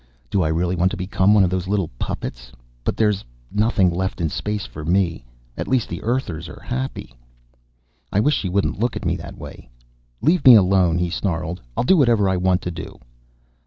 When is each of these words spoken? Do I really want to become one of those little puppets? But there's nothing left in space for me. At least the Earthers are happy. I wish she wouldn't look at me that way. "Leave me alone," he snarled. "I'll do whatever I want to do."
Do 0.31 0.41
I 0.41 0.47
really 0.47 0.75
want 0.75 0.89
to 0.89 0.97
become 0.97 1.35
one 1.35 1.43
of 1.43 1.51
those 1.51 1.67
little 1.67 1.89
puppets? 1.99 2.51
But 2.83 2.97
there's 2.97 3.23
nothing 3.51 3.91
left 3.91 4.19
in 4.19 4.29
space 4.29 4.65
for 4.65 4.83
me. 4.83 5.25
At 5.55 5.67
least 5.67 5.89
the 5.89 6.01
Earthers 6.01 6.49
are 6.49 6.59
happy. 6.59 7.13
I 8.11 8.19
wish 8.19 8.33
she 8.33 8.49
wouldn't 8.49 8.79
look 8.79 8.95
at 8.95 9.05
me 9.05 9.15
that 9.17 9.37
way. 9.37 9.69
"Leave 10.19 10.43
me 10.43 10.55
alone," 10.55 10.97
he 10.97 11.11
snarled. 11.11 11.61
"I'll 11.77 11.83
do 11.83 11.97
whatever 11.97 12.27
I 12.27 12.37
want 12.37 12.63
to 12.63 12.71
do." 12.71 12.97